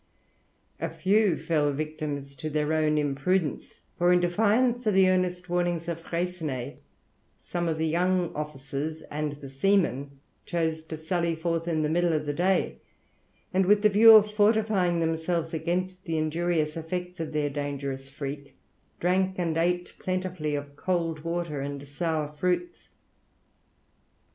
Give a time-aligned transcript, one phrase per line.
[0.79, 5.87] A few fell victims to their own imprudence, for in defiance of the earnest warnings
[5.87, 6.81] of Freycinet,
[7.37, 12.13] some of the young officers and the seamen chose to sally forth in the middle
[12.13, 12.79] of the day,
[13.53, 18.55] and with the view of fortifying themselves against the injurious effects of their dangerous freak,
[18.99, 22.89] drank and ate plentifully of cold water and sour fruits.